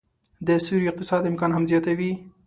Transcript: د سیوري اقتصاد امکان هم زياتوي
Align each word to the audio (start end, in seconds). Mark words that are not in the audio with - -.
د 0.47 0.49
سیوري 0.65 0.85
اقتصاد 0.89 1.21
امکان 1.31 1.51
هم 1.53 1.63
زياتوي 1.71 2.11